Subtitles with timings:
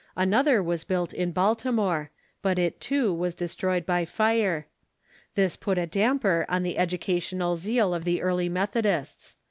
[0.15, 2.09] Another was built in Baltimore,
[2.41, 4.65] but it, too, was de stroyed by fire.
[5.35, 9.35] This put a damper on the educational zeal of the early Methodists.